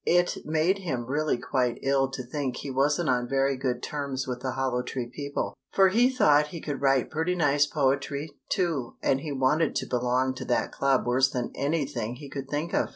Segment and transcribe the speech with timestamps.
[0.07, 4.39] It made him really quite ill to think he wasn't on very good terms with
[4.41, 9.21] the Hollow Tree people, for he thought he could write pretty nice poetry, too, and
[9.21, 12.89] he wanted to belong to that club worse than anything he could think of.